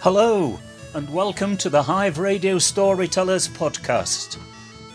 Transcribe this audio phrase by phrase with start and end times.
[0.00, 0.60] Hello,
[0.94, 4.38] and welcome to the Hive Radio Storytellers podcast.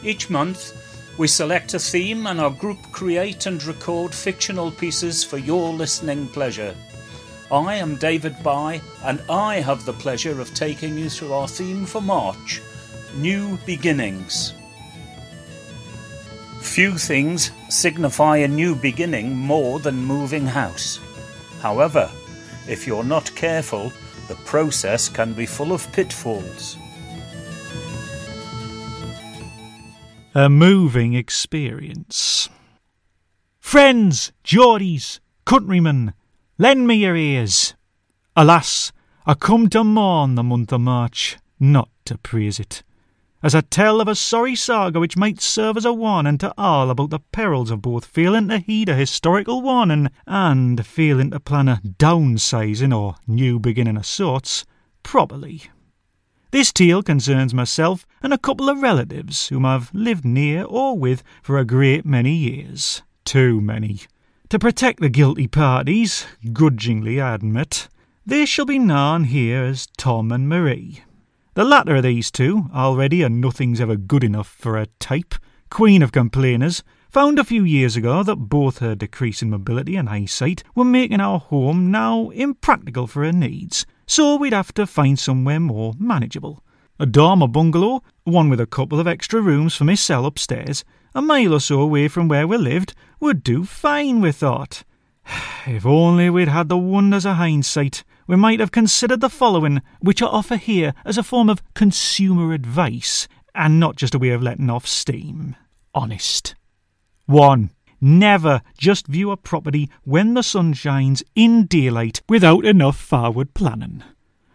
[0.03, 5.37] Each month, we select a theme and our group create and record fictional pieces for
[5.39, 6.75] your listening pleasure.
[7.51, 11.85] I am David By, and I have the pleasure of taking you through our theme
[11.85, 12.61] for March
[13.15, 14.53] New Beginnings.
[16.61, 20.99] Few things signify a new beginning more than moving house.
[21.59, 22.09] However,
[22.69, 23.91] if you're not careful,
[24.31, 26.77] the process can be full of pitfalls.
[30.33, 32.47] A moving experience.
[33.59, 36.13] Friends, Geordies, countrymen,
[36.57, 37.75] lend me your ears.
[38.37, 38.93] Alas,
[39.25, 42.83] I come to mourn the month of March, not to praise it
[43.43, 46.89] as a tell of a sorry saga which might serve as a warning to all
[46.89, 51.67] about the perils of both failing to heed a historical warning and failing to plan
[51.67, 54.65] a downsizing or new beginning of sorts
[55.03, 55.63] properly.
[56.51, 61.23] This tale concerns myself and a couple of relatives whom I've lived near or with
[61.41, 63.01] for a great many years.
[63.23, 64.01] Too many.
[64.49, 67.87] To protect the guilty parties, grudgingly I admit,
[68.25, 71.03] they shall be known here as Tom and Marie.
[71.53, 75.35] The latter of these two, already a nothing's ever good enough for a type,
[75.69, 80.63] queen of complainers, found a few years ago that both her decreasing mobility and eyesight
[80.75, 85.59] were making our home now impractical for her needs, so we'd have to find somewhere
[85.59, 86.63] more manageable.
[86.99, 91.21] A dormer bungalow, one with a couple of extra rooms for Miss cell upstairs, a
[91.21, 94.85] mile or so away from where we lived, would do fine, we thought.
[95.67, 100.21] If only we'd had the wonders of hindsight, we might have considered the following, which
[100.21, 104.41] I offer here as a form of consumer advice, and not just a way of
[104.43, 105.55] letting off steam.
[105.93, 106.55] Honest.
[107.25, 107.69] 1.
[107.99, 114.03] Never just view a property when the sun shines in daylight without enough forward planning.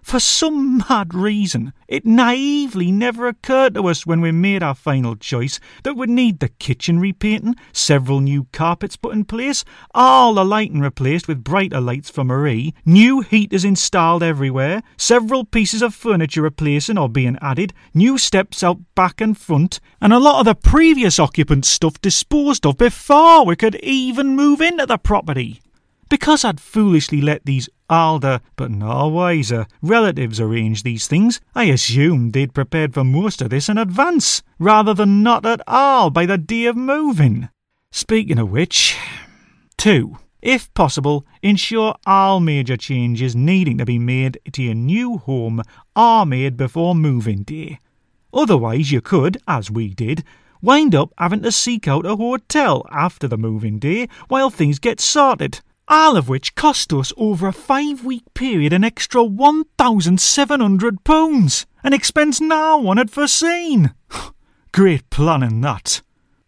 [0.07, 5.17] For some mad reason, it naively never occurred to us when we made our final
[5.17, 9.65] choice that we'd need the kitchen repainting, several new carpets put in place,
[9.97, 15.83] all the lighting replaced with brighter lights for Marie, new heaters installed everywhere, several pieces
[15.83, 20.39] of furniture replacing or being added, new steps out back and front, and a lot
[20.39, 25.61] of the previous occupants' stuff disposed of before we could even move into the property.
[26.09, 32.33] Because I'd foolishly let these older, but no wiser, relatives arrange these things, I assumed
[32.33, 36.39] they'd prepared for most of this in advance, rather than not at all by the
[36.39, 37.49] day of moving.
[37.91, 38.97] Speaking of which,
[39.79, 40.17] 2.
[40.43, 45.61] If possible, ensure all major changes needing to be made to your new home
[45.97, 47.81] are made before moving day.
[48.33, 50.23] Otherwise, you could, as we did,
[50.63, 55.01] wind up having to seek out a hotel after the moving day while things get
[55.01, 61.93] sorted all of which cost us over a five week period an extra £1,700, an
[61.93, 63.95] expense no one had foreseen.
[64.73, 66.03] Great planning that.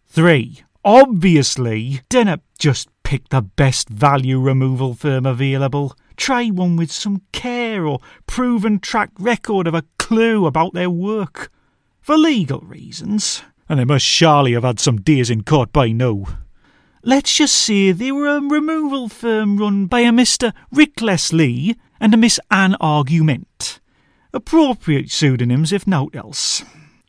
[0.07, 0.63] 3.
[0.83, 5.95] Obviously, dinner just pick the best value removal firm available.
[6.15, 11.51] Try one with some care or proven track record of a clue about their work.
[12.01, 16.25] For legal reasons, and they must surely have had some days in court by now.
[17.03, 20.51] Let's just say they were um, a removal firm run by a Mr.
[20.69, 23.79] Rick Leslie and a Miss Anne Argument.
[24.33, 26.61] Appropriate pseudonyms, if naught else.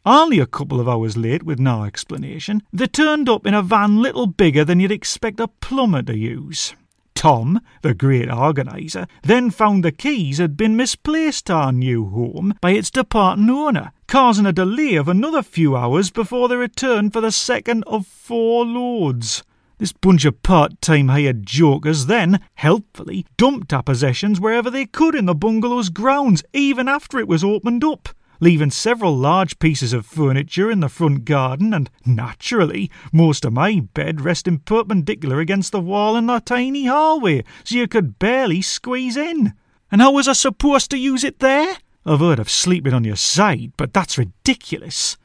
[0.06, 4.00] Only a couple of hours late, with no explanation, they turned up in a van
[4.00, 6.72] little bigger than you'd expect a plumber to use.
[7.16, 12.54] Tom, the great organiser, then found the keys had been misplaced to our new home
[12.60, 17.20] by its departing owner, causing a delay of another few hours before they returned for
[17.20, 19.42] the second of four loads.
[19.80, 25.14] This bunch of part time hired jokers then, helpfully, dumped our possessions wherever they could
[25.14, 30.04] in the bungalow's grounds, even after it was opened up, leaving several large pieces of
[30.04, 35.80] furniture in the front garden, and, naturally, most of my bed resting perpendicular against the
[35.80, 39.54] wall in the tiny hallway, so you could barely squeeze in.
[39.90, 41.78] And how was I supposed to use it there?
[42.04, 45.16] I've heard of sleeping on your side, but that's ridiculous.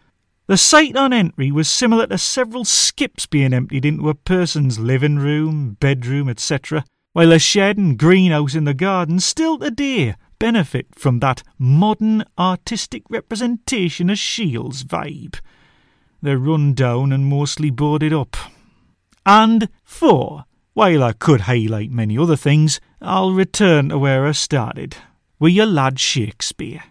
[0.48, 5.18] The sight on entry was similar to several skips being emptied into a person's living
[5.18, 11.20] room, bedroom, etc., while a shed and greenhouse in the garden still today benefit from
[11.20, 15.40] that modern artistic representation of Shields vibe.
[16.22, 18.38] They're run down and mostly boarded up.
[19.26, 24.98] And four, while I could highlight many other things, I'll return to where I started,
[25.40, 26.84] with your lad Shakespeare.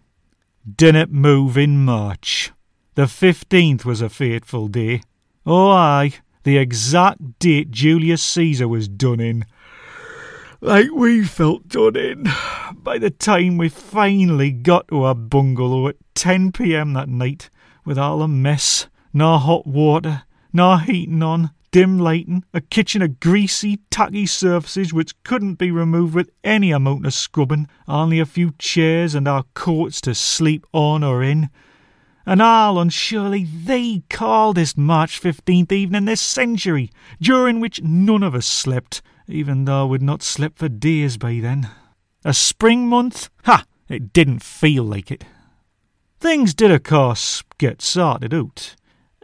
[0.68, 2.50] Didn't move in March.
[2.94, 5.02] The fifteenth was a fateful day.
[5.44, 6.12] Oh, aye,
[6.44, 9.44] the exact date Julius Caesar was done in.
[10.60, 12.28] like we felt done in
[12.72, 17.50] by the time we finally got to our bungalow at 10 pm that night
[17.84, 23.18] with all the mess, no hot water, no heating on, dim lighting, a kitchen of
[23.18, 28.52] greasy, tacky surfaces which couldn't be removed with any amount of scrubbing, only a few
[28.58, 31.50] chairs and our coats to sleep on or in.
[32.26, 36.90] And all on surely the coldest March 15th evening this century,
[37.20, 41.68] during which none of us slept, even though we'd not slept for days by then.
[42.24, 43.28] A spring month?
[43.44, 43.64] Ha!
[43.88, 45.24] It didn't feel like it.
[46.18, 48.74] Things did, of course, get sorted out.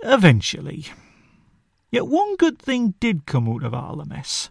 [0.03, 0.87] Eventually.
[1.91, 4.51] Yet one good thing did come out of all the mess.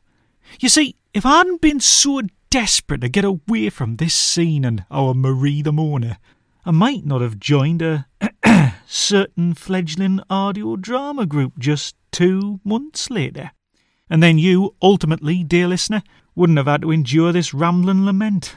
[0.60, 4.84] You see, if I hadn't been so desperate to get away from this scene and
[4.90, 6.18] our Marie the Mourner,
[6.66, 8.07] I might not have joined a
[8.91, 13.51] certain fledgling audio drama group just two months later.
[14.09, 16.01] And then you, ultimately, dear listener,
[16.33, 18.56] wouldn't have had to endure this rambling lament.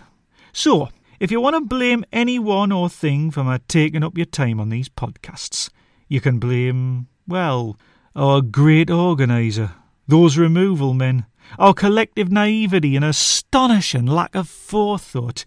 [0.55, 0.89] So,
[1.21, 4.71] if you want to blame anyone or thing for my taking up your time on
[4.71, 5.69] these podcasts,
[6.09, 7.77] you can blame, well,
[8.17, 9.73] our great organiser,
[10.09, 11.27] those removal men,
[11.59, 15.45] our collective naivety and astonishing lack of forethought,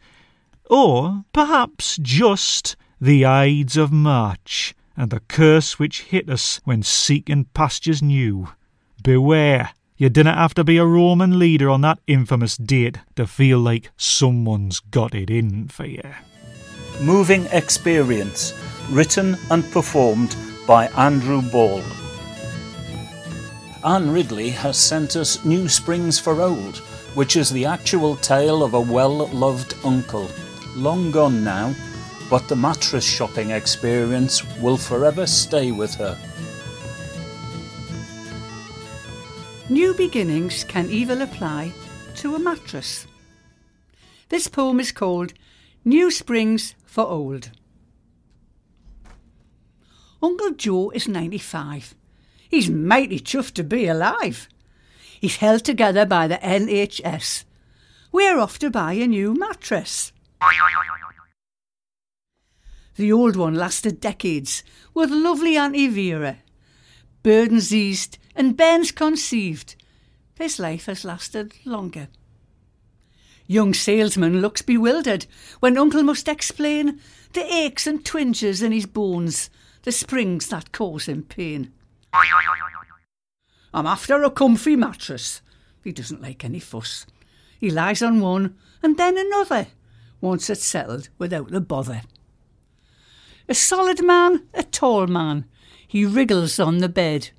[0.69, 2.75] or perhaps just
[3.05, 8.49] the Ides of March and the curse which hit us when seeking pastures new.
[9.03, 9.73] Beware!
[9.95, 13.91] You didn't have to be a Roman leader on that infamous date to feel like
[13.95, 16.15] someone's got it in for you.
[16.99, 18.55] Moving Experience,
[18.89, 20.35] written and performed
[20.65, 21.83] by Andrew Ball.
[23.83, 26.77] Anne Ridley has sent us New Springs for Old,
[27.13, 30.27] which is the actual tale of a well loved uncle.
[30.75, 31.75] Long gone now,
[32.29, 36.17] but the mattress shopping experience will forever stay with her.
[39.69, 41.71] New beginnings can even apply
[42.15, 43.07] to a mattress.
[44.29, 45.33] This poem is called
[45.83, 47.51] New Springs for Old.
[50.21, 51.93] Uncle Joe is 95.
[52.49, 54.47] He's mighty chuffed to be alive.
[55.19, 57.43] He's held together by the NHS.
[58.11, 60.11] We're off to buy a new mattress.
[62.95, 64.63] The old one lasted decades
[64.93, 66.37] with lovely Auntie Vera.
[67.23, 69.75] Burdens eased and bairns conceived.
[70.35, 72.07] His life has lasted longer.
[73.47, 75.27] Young salesman looks bewildered
[75.59, 76.99] when uncle must explain
[77.33, 79.49] the aches and twinges in his bones,
[79.83, 81.71] the springs that cause him pain.
[83.73, 85.41] I'm after a comfy mattress.
[85.83, 87.05] He doesn't like any fuss.
[87.59, 89.67] He lies on one and then another,
[90.21, 92.01] once it's settled without the bother.
[93.47, 95.45] A solid man, a tall man,
[95.87, 97.29] he wriggles on the bed.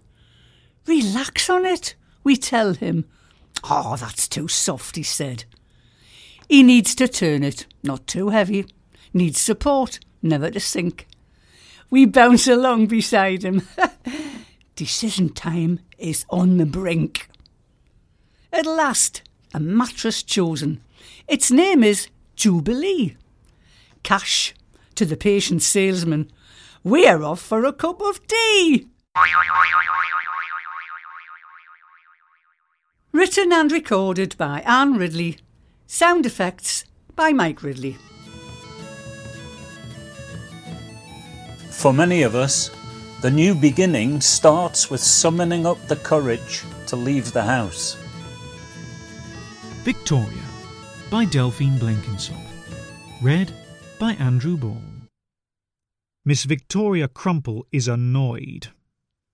[0.86, 3.06] Relax on it, we tell him.
[3.64, 5.44] Oh, that's too soft, he said.
[6.48, 8.66] He needs to turn it, not too heavy.
[9.12, 11.08] Needs support, never to sink.
[11.90, 13.66] We bounce along beside him.
[14.76, 17.28] Decision time is on the brink.
[18.52, 19.22] At last,
[19.54, 20.80] a mattress chosen.
[21.26, 23.16] Its name is Jubilee.
[24.02, 24.54] Cash
[24.96, 26.30] to the patient salesman.
[26.82, 28.88] We're off for a cup of tea.
[33.12, 35.38] Written and recorded by Anne Ridley.
[35.86, 36.84] Sound effects
[37.14, 37.96] by Mike Ridley.
[41.70, 42.70] For many of us,
[43.22, 47.96] the new beginning starts with summoning up the courage to leave the house.
[49.82, 50.42] Victoria
[51.10, 52.44] by Delphine Blenkinsop.
[53.22, 53.52] Read
[53.98, 54.82] by Andrew Ball.
[56.24, 58.68] Miss Victoria Crumple is annoyed.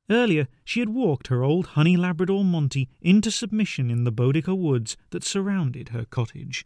[0.09, 4.97] Earlier, she had walked her old honey Labrador Monty into submission in the Bodica woods
[5.11, 6.65] that surrounded her cottage,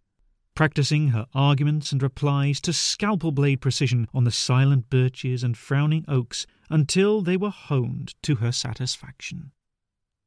[0.54, 6.04] practicing her arguments and replies to scalpel blade precision on the silent birches and frowning
[6.06, 9.52] oaks until they were honed to her satisfaction.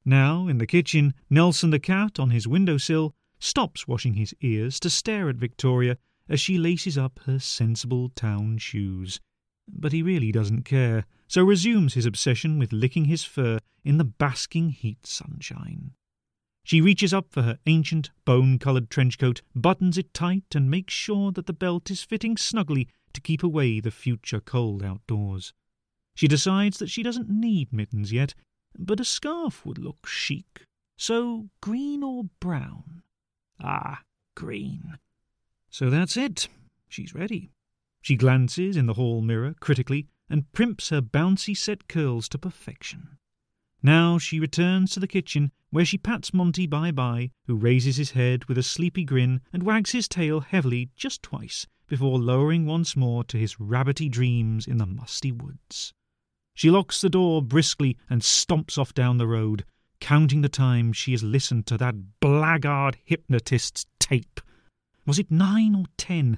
[0.04, 4.80] Now, in the kitchen, Nelson the cat on his window sill stops washing his ears
[4.80, 5.98] to stare at Victoria
[6.30, 9.20] as she laces up her sensible town shoes.
[9.68, 14.04] But he really doesn't care, so resumes his obsession with licking his fur in the
[14.04, 15.92] basking heat sunshine.
[16.64, 20.94] She reaches up for her ancient, bone coloured trench coat, buttons it tight, and makes
[20.94, 25.54] sure that the belt is fitting snugly to keep away the future cold outdoors.
[26.16, 28.36] She decides that she doesn't need mittens yet,
[28.78, 30.66] but a scarf would look chic.
[30.98, 33.04] So, green or brown?
[33.60, 34.04] Ah,
[34.36, 35.00] green.
[35.70, 36.48] So that's it.
[36.88, 37.52] She's ready.
[38.02, 43.18] She glances in the hall mirror critically and primps her bouncy set curls to perfection.
[43.82, 48.12] Now she returns to the kitchen, where she pats Monty bye bye, who raises his
[48.12, 52.96] head with a sleepy grin and wags his tail heavily just twice before lowering once
[52.96, 55.94] more to his rabbity dreams in the musty woods.
[56.54, 59.66] She locks the door briskly and stomps off down the road,
[60.00, 64.42] counting the time she has listened to that blackguard hypnotist's tape.
[65.10, 66.38] Was it nine or ten?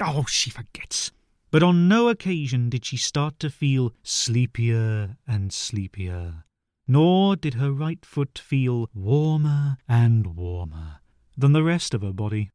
[0.00, 1.12] Oh, she forgets.
[1.50, 6.44] But on no occasion did she start to feel sleepier and sleepier,
[6.88, 11.00] nor did her right foot feel warmer and warmer
[11.36, 12.48] than the rest of her body.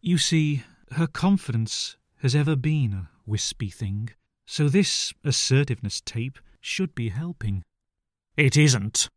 [0.00, 0.62] You see,
[0.92, 4.08] her confidence has ever been a wispy thing,
[4.46, 7.62] so this assertiveness tape should be helping.
[8.38, 9.10] It isn't.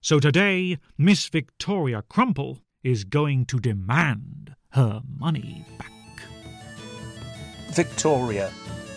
[0.00, 5.90] So today, Miss Victoria Crumple is going to demand her money back.
[7.70, 8.52] Victoria,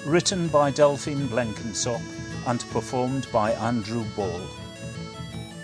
[0.06, 2.02] written by Delphine Blenkinsop
[2.48, 4.42] and performed by Andrew Ball.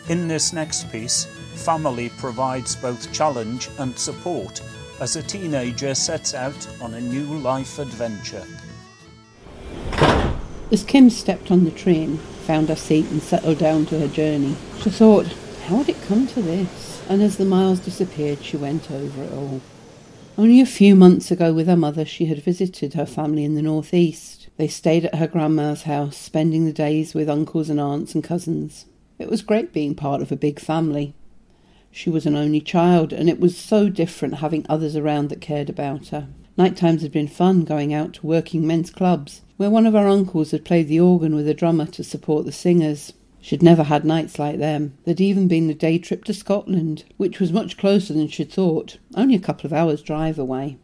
[0.08, 4.62] In this next piece, family provides both challenge and support
[5.02, 8.48] as a teenager sets out on a new life adventure.
[10.72, 14.56] As Kim stepped on the train, found her seat, and settled down to her journey,
[14.80, 15.28] she thought,
[15.66, 17.04] how had it come to this?
[17.10, 19.60] And as the miles disappeared, she went over it all.
[20.38, 23.62] Only a few months ago, with her mother, she had visited her family in the
[23.62, 24.50] northeast.
[24.58, 28.86] They stayed at her grandma's house, spending the days with uncles and aunts and cousins.
[29.18, 31.14] It was great being part of a big family.
[31.90, 35.70] She was an only child, and it was so different having others around that cared
[35.70, 36.28] about her.
[36.58, 40.10] Night times had been fun going out to working men's clubs, where one of our
[40.10, 43.14] uncles had played the organ with a drummer to support the singers.
[43.46, 44.98] She'd never had nights like them.
[45.04, 48.98] There'd even been the day trip to Scotland, which was much closer than she'd thought,
[49.14, 50.78] only a couple of hours' drive away.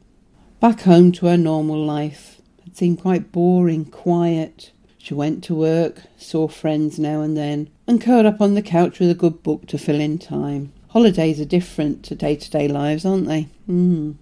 [0.60, 2.40] Back home to her normal life.
[2.68, 4.74] It seemed quite boring, quiet.
[5.00, 9.00] She went to work, saw friends now and then, and curled up on the couch
[9.00, 10.72] with a good book to fill in time.
[10.90, 13.48] Holidays are different to day to day lives, aren't they?
[13.68, 14.18] Mm.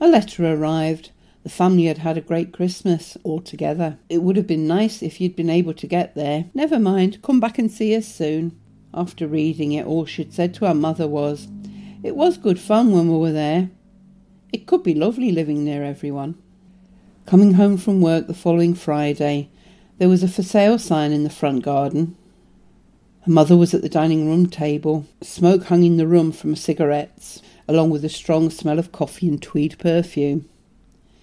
[0.00, 1.12] A letter arrived.
[1.42, 3.98] The family had had a great Christmas all together.
[4.08, 6.46] It would have been nice if you'd been able to get there.
[6.54, 8.58] Never mind, come back and see us soon.
[8.94, 11.48] After reading it, all she'd said to her mother was,
[12.04, 13.70] It was good fun when we were there.
[14.52, 16.36] It could be lovely living near everyone.
[17.26, 19.48] Coming home from work the following Friday,
[19.98, 22.16] there was a for sale sign in the front garden.
[23.22, 25.06] Her mother was at the dining room table.
[25.22, 29.40] Smoke hung in the room from cigarettes, along with a strong smell of coffee and
[29.40, 30.48] tweed perfume.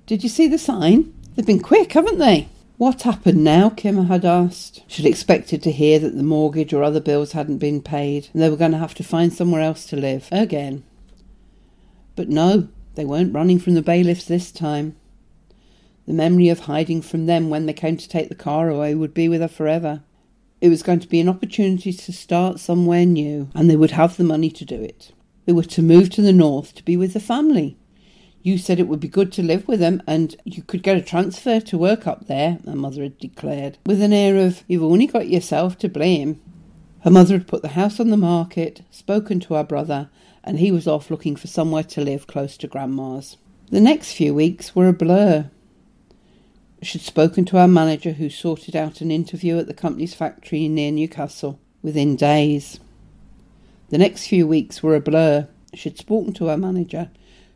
[0.10, 1.13] Did you see the sign?
[1.36, 2.50] They've been quick, haven't they?
[2.78, 3.70] What happened now?
[3.70, 4.82] Kimmer had asked.
[4.88, 8.50] She'd expected to hear that the mortgage or other bills hadn't been paid and they
[8.50, 10.84] were going to have to find somewhere else to live again.
[12.16, 14.96] But no, they weren't running from the bailiffs this time.
[16.08, 19.13] The memory of hiding from them when they came to take the car away would
[19.13, 20.01] be with her forever.
[20.60, 24.18] It was going to be an opportunity to start somewhere new, and they would have
[24.18, 25.12] the money to do it.
[25.46, 27.78] They were to move to the north to be with the family.
[28.41, 31.01] You said it would be good to live with them, and you could get a
[31.01, 35.08] transfer to work up there, her mother had declared, with an air of, You've only
[35.08, 36.41] got yourself to blame.
[37.01, 40.10] Her mother had put the house on the market, spoken to her brother,
[40.43, 43.38] and he was off looking for somewhere to live close to Grandma's.
[43.72, 45.50] The next few weeks were a blur.
[46.81, 50.91] She'd spoken to our manager, who sorted out an interview at the company's factory near
[50.91, 52.79] Newcastle within days.
[53.89, 55.48] The next few weeks were a blur.
[55.74, 57.12] She'd spoken to her manager,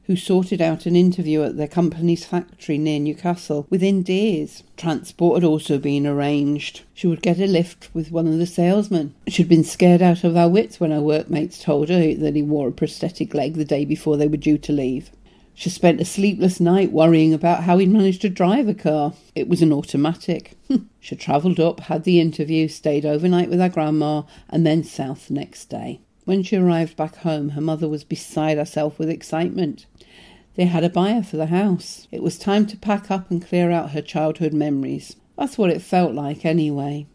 [0.05, 4.63] who sorted out an interview at their company's factory near Newcastle within days.
[4.75, 6.81] Transport had also been arranged.
[6.93, 9.15] She would get a lift with one of the salesmen.
[9.27, 12.67] She'd been scared out of her wits when her workmates told her that he wore
[12.67, 15.09] a prosthetic leg the day before they were due to leave.
[15.55, 19.13] She spent a sleepless night worrying about how he'd managed to drive a car.
[19.35, 20.57] It was an automatic.
[20.99, 25.35] she travelled up, had the interview, stayed overnight with her grandma, and then south the
[25.35, 26.01] next day.
[26.25, 29.85] When she arrived back home, her mother was beside herself with excitement.
[30.55, 32.07] They had a buyer for the house.
[32.11, 35.15] It was time to pack up and clear out her childhood memories.
[35.37, 37.07] That's what it felt like, anyway.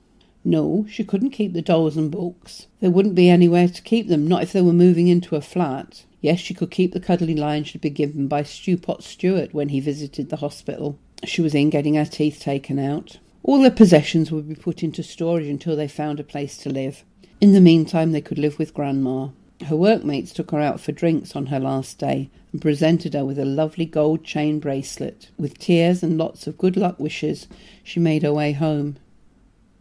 [0.44, 2.66] No, she couldn't keep the dolls and books.
[2.80, 6.04] There wouldn't be anywhere to keep them, not if they were moving into a flat.
[6.20, 9.80] Yes, she could keep the cuddly line she'd been given by Stewpot Stewart when he
[9.80, 10.98] visited the hospital.
[11.24, 13.18] She was in getting her teeth taken out.
[13.42, 17.04] All their possessions would be put into storage until they found a place to live.
[17.40, 19.28] In the meantime, they could live with Grandma.
[19.66, 23.38] Her workmates took her out for drinks on her last day and presented her with
[23.38, 25.28] a lovely gold chain bracelet.
[25.38, 27.46] With tears and lots of good luck wishes,
[27.84, 28.96] she made her way home.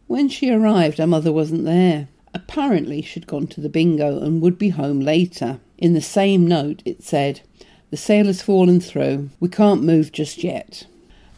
[0.05, 2.09] When she arrived, her mother wasn't there.
[2.31, 5.59] Apparently, she'd gone to the bingo and would be home later.
[5.79, 7.41] In the same note, it said,
[7.89, 9.31] The sale has fallen through.
[9.39, 10.85] We can't move just yet.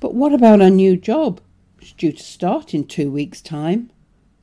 [0.02, 1.40] But what about our new job?
[1.82, 3.90] It's due to start in two weeks' time.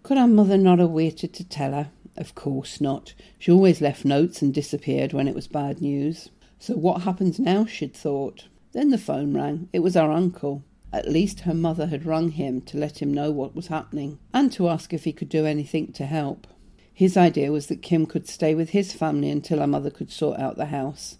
[0.06, 1.90] Could our mother not have waited to tell her?
[2.16, 3.12] Of course not.
[3.40, 6.28] She always left notes and disappeared when it was bad news.
[6.60, 8.44] So what happens now, she'd thought.
[8.70, 9.68] Then the phone rang.
[9.72, 10.62] It was our uncle.
[10.92, 14.52] At least her mother had rung him to let him know what was happening and
[14.52, 16.46] to ask if he could do anything to help.
[16.94, 20.38] His idea was that Kim could stay with his family until her mother could sort
[20.38, 21.18] out the house.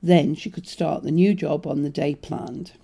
[0.00, 2.74] Then she could start the new job on the day planned.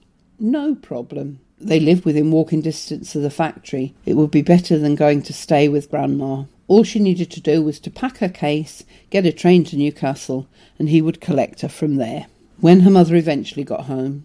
[0.40, 1.38] No problem.
[1.60, 3.94] They lived within walking distance of the factory.
[4.06, 6.44] It would be better than going to stay with Grandma.
[6.68, 10.48] All she needed to do was to pack her case, get a train to Newcastle,
[10.78, 12.26] and he would collect her from there.
[12.60, 14.24] When her mother eventually got home,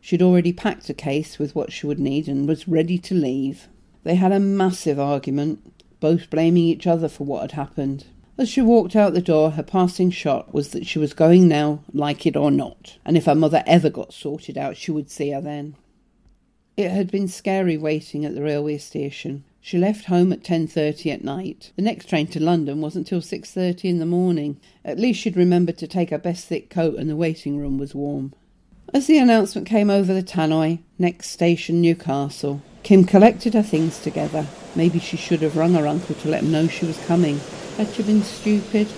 [0.00, 3.66] she'd already packed a case with what she would need and was ready to leave.
[4.04, 5.60] They had a massive argument,
[5.98, 8.04] both blaming each other for what had happened.
[8.38, 11.80] As she walked out the door, her passing shot was that she was going now,
[11.92, 15.30] like it or not, and if her mother ever got sorted out, she would see
[15.30, 15.74] her then.
[16.80, 19.44] It had been scary waiting at the railway station.
[19.60, 21.72] She left home at 10:30 at night.
[21.76, 24.56] The next train to London wasn't till 6:30 in the morning.
[24.82, 27.94] At least she'd remembered to take her best thick coat and the waiting room was
[27.94, 28.32] warm.
[28.94, 34.46] As the announcement came over the tannoy, next station Newcastle, Kim collected her things together.
[34.74, 37.40] Maybe she should have rung her uncle to let him know she was coming.
[37.76, 38.88] Had she been stupid?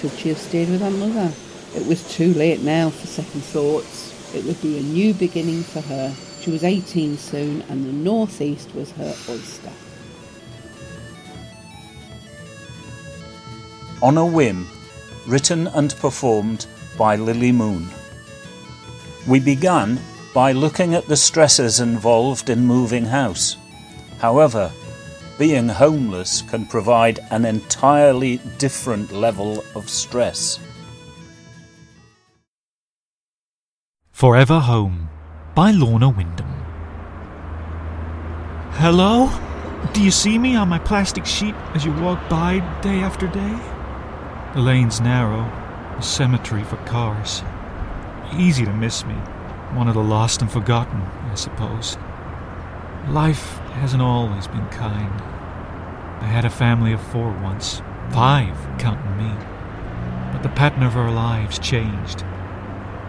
[0.00, 1.34] Should she have stayed with her mother?
[1.76, 4.14] It was too late now for second thoughts.
[4.34, 6.14] It would be a new beginning for her.
[6.46, 9.72] She was 18 soon, and the northeast was her oyster.
[14.00, 14.68] On a Whim,
[15.26, 17.88] written and performed by Lily Moon.
[19.26, 19.98] We began
[20.32, 23.56] by looking at the stresses involved in moving house.
[24.20, 24.70] However,
[25.38, 30.60] being homeless can provide an entirely different level of stress.
[34.12, 35.08] Forever Home
[35.56, 36.46] by Lorna Wyndham.
[38.72, 39.30] Hello?
[39.94, 43.58] Do you see me on my plastic sheet as you walk by day after day?
[44.52, 45.50] The lane's narrow,
[45.96, 47.42] a cemetery for cars.
[48.36, 49.14] Easy to miss me.
[49.72, 51.96] One of the lost and forgotten, I suppose.
[53.08, 55.22] Life hasn't always been kind.
[56.20, 57.80] I had a family of four once,
[58.10, 59.32] five counting me.
[60.32, 62.24] But the pattern of our lives changed.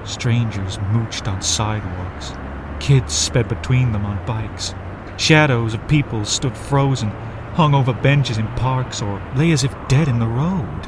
[0.08, 2.32] Strangers mooched on sidewalks.
[2.80, 4.74] Kids sped between them on bikes.
[5.18, 7.10] Shadows of people stood frozen,
[7.56, 10.88] hung over benches in parks, or lay as if dead in the road.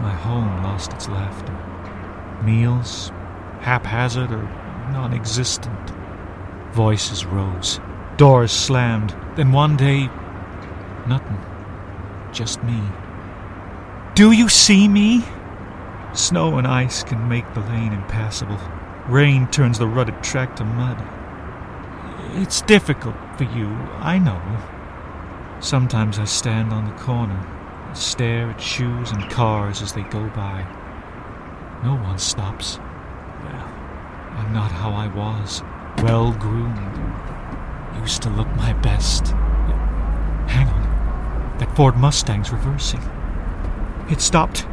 [0.00, 1.52] My home lost its laughter.
[2.44, 3.10] Meals,
[3.60, 4.42] haphazard or
[4.92, 5.90] non existent.
[6.72, 7.80] Voices rose.
[8.16, 9.16] Doors slammed.
[9.34, 10.08] Then one day,
[11.06, 11.40] nothing.
[12.32, 12.80] Just me.
[14.14, 15.24] Do you see me?
[16.12, 18.60] Snow and ice can make the lane impassable.
[19.08, 21.02] Rain turns the rutted track to mud.
[22.42, 23.68] It's difficult for you,
[24.00, 24.42] I know.
[25.60, 27.38] Sometimes I stand on the corner
[27.86, 30.66] and stare at shoes and cars as they go by.
[31.84, 32.78] No one stops.
[33.44, 33.74] Well,
[34.36, 35.62] I'm not how I was.
[36.02, 36.76] Well groomed.
[38.00, 39.28] Used to look my best.
[40.48, 41.58] Hang on.
[41.58, 43.02] That Ford Mustang's reversing.
[44.10, 44.66] It stopped.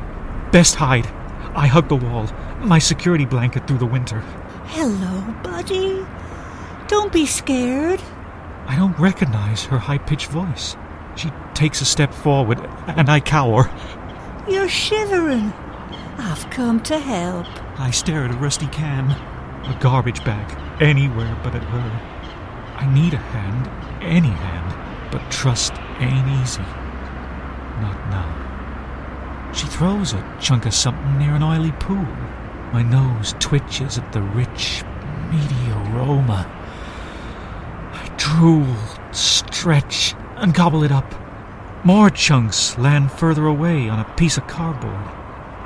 [0.52, 1.08] Best hide.
[1.56, 2.28] I hugged the wall,
[2.60, 4.20] my security blanket through the winter.
[4.66, 6.06] Hello, buddy.
[6.88, 8.02] Don't be scared.
[8.68, 10.76] I don't recognize her high pitched voice.
[11.16, 13.70] She takes a step forward, and I cower.
[14.50, 15.54] You're shivering.
[16.18, 17.48] I've come to help.
[17.80, 22.14] I stare at a rusty can, a garbage bag, anywhere but at her.
[22.78, 26.62] I need a hand, any hand, but trust ain't easy.
[27.82, 28.53] Not now.
[29.54, 32.08] She throws a chunk of something near an oily pool.
[32.74, 34.84] My nose twitches at the rich,
[35.32, 36.48] meaty aroma.
[37.94, 38.76] I drool,
[39.12, 41.14] stretch, and gobble it up.
[41.84, 45.06] More chunks land further away on a piece of cardboard.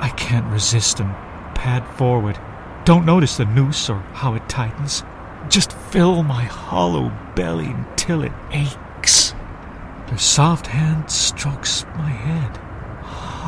[0.00, 1.14] I can't resist and
[1.54, 2.38] pad forward.
[2.84, 5.02] Don't notice the noose or how it tightens.
[5.48, 9.30] Just fill my hollow belly until it aches.
[10.08, 12.67] Her soft hand strokes my head.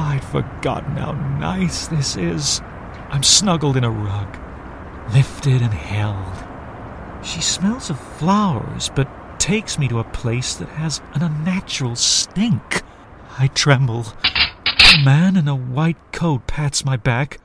[0.00, 2.62] I'd forgotten how nice this is.
[3.10, 4.38] I'm snuggled in a rug,
[5.12, 7.24] lifted and held.
[7.24, 9.08] She smells of flowers, but
[9.38, 12.82] takes me to a place that has an unnatural stink.
[13.38, 14.06] I tremble.
[14.64, 17.38] A man in a white coat pats my back,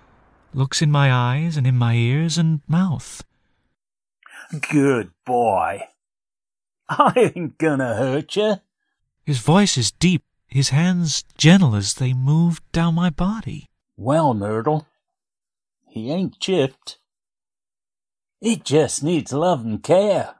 [0.54, 3.24] looks in my eyes and in my ears and mouth.
[4.72, 5.82] Good boy.
[6.89, 8.56] I ain't gonna hurt you.
[9.26, 10.24] His voice is deep,
[10.56, 13.68] his hands gentle as they moved down my body.
[13.98, 14.88] Well, Myrtle,
[15.88, 16.98] he ain't chipped.
[18.41, 20.36] It just needs love and care.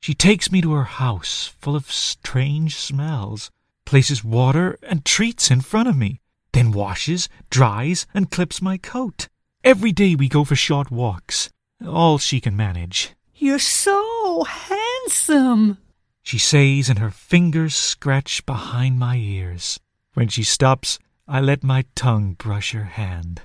[0.00, 3.50] She takes me to her house, full of strange smells
[3.88, 6.20] places water and treats in front of me,
[6.52, 9.28] then washes, dries, and clips my coat.
[9.64, 11.48] Every day we go for short walks,
[11.84, 13.14] all she can manage.
[13.34, 15.78] You're so handsome,
[16.28, 19.80] she says, and her fingers scratch behind my ears.
[20.12, 23.40] When she stops, I let my tongue brush her hand.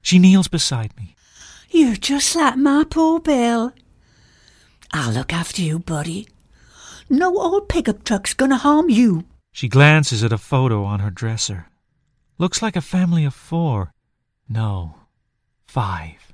[0.00, 1.14] She kneels beside me.
[1.68, 3.74] You're just like my poor Bill.
[4.94, 6.26] I'll look after you, buddy.
[7.10, 9.26] No old pickup truck's gonna harm you.
[9.52, 11.66] She glances at a photo on her dresser.
[12.38, 13.92] Looks like a family of four.
[14.48, 14.94] No,
[15.66, 16.32] five.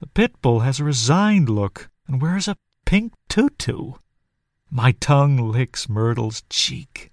[0.00, 3.94] The pit bull has a resigned look and wears a pink tutu.
[4.76, 7.10] My tongue licks Myrtle's cheek.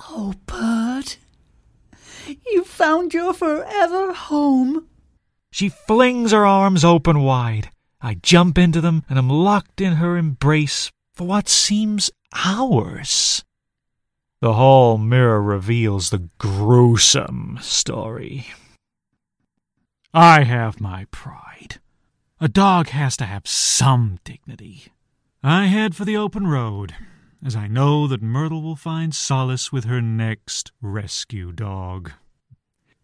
[0.00, 1.14] Oh, Bud,
[2.44, 4.88] you found your forever home.
[5.52, 7.70] She flings her arms open wide.
[8.00, 12.10] I jump into them and am locked in her embrace for what seems
[12.44, 13.44] hours.
[14.40, 18.48] The hall mirror reveals the gruesome story.
[20.12, 21.78] I have my pride.
[22.40, 24.88] A dog has to have some dignity.
[25.46, 26.94] I head for the open road,
[27.44, 32.12] as I know that Myrtle will find solace with her next rescue dog.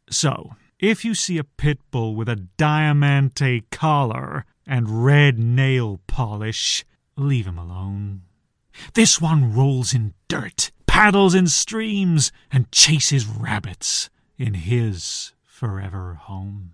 [0.09, 6.87] So, if you see a pit bull with a diamante collar and red nail polish,
[7.15, 8.23] leave him alone.
[8.95, 16.73] This one rolls in dirt, paddles in streams, and chases rabbits in his forever home.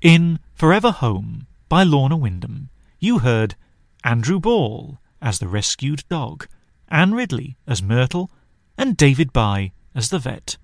[0.00, 2.70] In Forever Home by Lorna Wyndham,
[3.06, 3.54] you heard
[4.02, 6.48] Andrew Ball as the rescued dog,
[6.88, 8.30] Anne Ridley as Myrtle,
[8.76, 10.56] and David Bye as the vet.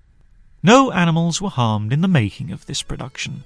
[0.61, 3.45] No animals were harmed in the making of this production.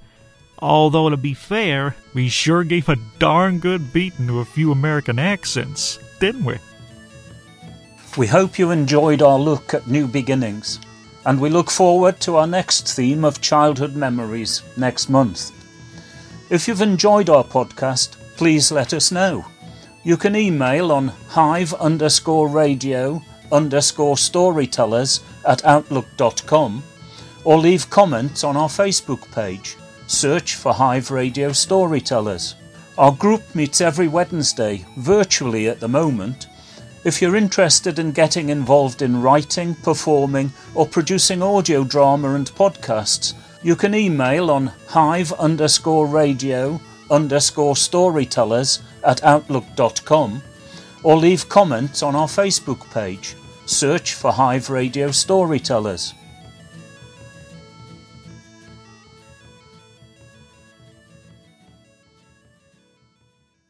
[0.58, 5.20] Although, to be fair, we sure gave a darn good beating to a few American
[5.20, 6.56] accents, didn't we?
[8.16, 10.80] We hope you enjoyed our look at new beginnings,
[11.24, 15.52] and we look forward to our next theme of childhood memories next month.
[16.50, 19.44] If you've enjoyed our podcast, please let us know.
[20.04, 23.20] You can email on hive underscore radio
[23.50, 26.84] underscore storytellers at outlook.com
[27.44, 29.76] or leave comments on our Facebook page.
[30.06, 32.54] Search for Hive Radio Storytellers.
[32.96, 36.46] Our group meets every Wednesday, virtually at the moment.
[37.04, 43.34] If you're interested in getting involved in writing, performing, or producing audio drama and podcasts,
[43.64, 50.42] you can email on hive underscore radio underscore storytellers at outlook.com
[51.02, 53.36] or leave comments on our Facebook page.
[53.66, 56.14] Search for Hive Radio Storytellers.